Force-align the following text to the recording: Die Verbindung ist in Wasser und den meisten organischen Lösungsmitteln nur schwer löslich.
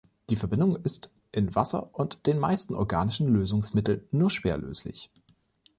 Die 0.31 0.35
Verbindung 0.35 0.77
ist 0.83 1.15
in 1.31 1.53
Wasser 1.53 1.93
und 1.93 2.25
den 2.25 2.39
meisten 2.39 2.73
organischen 2.73 3.27
Lösungsmitteln 3.31 4.01
nur 4.09 4.31
schwer 4.31 4.57
löslich. 4.57 5.11